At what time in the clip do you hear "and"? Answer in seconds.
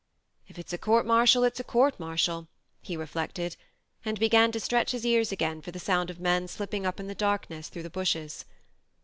4.03-4.19